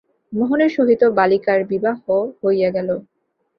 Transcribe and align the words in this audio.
মোহনের 0.33 0.71
সহিত 0.77 1.01
বালিকার 1.17 1.59
বিবাহ 1.71 1.97
হইয়া 2.41 2.69
গেল। 2.69 2.89